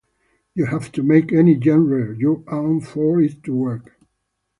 [0.55, 3.99] You have to make any genre your own for it to work.